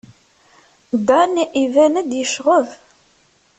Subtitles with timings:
[1.07, 1.31] Dan
[1.63, 2.67] iban-d yecɣeb.